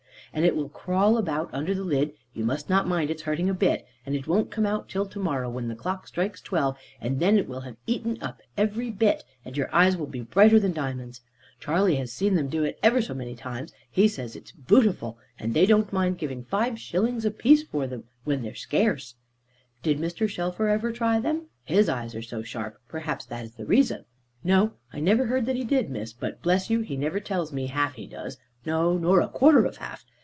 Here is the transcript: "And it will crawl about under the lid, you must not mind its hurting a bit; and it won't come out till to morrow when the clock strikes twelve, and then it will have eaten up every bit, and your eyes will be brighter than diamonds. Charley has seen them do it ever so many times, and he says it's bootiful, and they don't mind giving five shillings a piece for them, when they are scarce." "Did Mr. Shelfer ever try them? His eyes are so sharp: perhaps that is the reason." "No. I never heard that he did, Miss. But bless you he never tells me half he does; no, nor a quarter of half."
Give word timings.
"And 0.33 0.45
it 0.45 0.55
will 0.55 0.69
crawl 0.69 1.17
about 1.17 1.49
under 1.53 1.73
the 1.75 1.83
lid, 1.83 2.13
you 2.33 2.45
must 2.45 2.69
not 2.69 2.87
mind 2.87 3.09
its 3.11 3.23
hurting 3.23 3.49
a 3.49 3.53
bit; 3.53 3.85
and 4.05 4.15
it 4.15 4.27
won't 4.27 4.49
come 4.49 4.65
out 4.65 4.87
till 4.87 5.05
to 5.05 5.19
morrow 5.19 5.49
when 5.49 5.67
the 5.67 5.75
clock 5.75 6.07
strikes 6.07 6.39
twelve, 6.39 6.77
and 7.01 7.19
then 7.19 7.37
it 7.37 7.49
will 7.49 7.59
have 7.59 7.75
eaten 7.85 8.17
up 8.21 8.39
every 8.55 8.89
bit, 8.91 9.25
and 9.43 9.57
your 9.57 9.67
eyes 9.75 9.97
will 9.97 10.05
be 10.05 10.21
brighter 10.21 10.57
than 10.57 10.71
diamonds. 10.71 11.19
Charley 11.59 11.97
has 11.97 12.13
seen 12.13 12.35
them 12.35 12.47
do 12.47 12.63
it 12.63 12.79
ever 12.81 13.01
so 13.01 13.13
many 13.13 13.35
times, 13.35 13.73
and 13.73 13.77
he 13.91 14.07
says 14.07 14.37
it's 14.37 14.53
bootiful, 14.53 15.17
and 15.37 15.53
they 15.53 15.65
don't 15.65 15.91
mind 15.91 16.17
giving 16.17 16.45
five 16.45 16.79
shillings 16.79 17.25
a 17.25 17.31
piece 17.31 17.63
for 17.63 17.85
them, 17.85 18.05
when 18.23 18.41
they 18.41 18.51
are 18.51 18.55
scarce." 18.55 19.15
"Did 19.83 19.99
Mr. 19.99 20.29
Shelfer 20.29 20.69
ever 20.69 20.93
try 20.93 21.19
them? 21.19 21.47
His 21.65 21.89
eyes 21.89 22.15
are 22.15 22.21
so 22.21 22.41
sharp: 22.41 22.77
perhaps 22.87 23.25
that 23.25 23.43
is 23.43 23.55
the 23.55 23.65
reason." 23.65 24.05
"No. 24.45 24.75
I 24.93 25.01
never 25.01 25.25
heard 25.25 25.45
that 25.47 25.57
he 25.57 25.65
did, 25.65 25.89
Miss. 25.89 26.13
But 26.13 26.41
bless 26.41 26.69
you 26.69 26.79
he 26.79 26.95
never 26.95 27.19
tells 27.19 27.51
me 27.51 27.67
half 27.67 27.95
he 27.95 28.07
does; 28.07 28.37
no, 28.65 28.97
nor 28.97 29.19
a 29.19 29.27
quarter 29.27 29.65
of 29.65 29.75
half." 29.77 30.05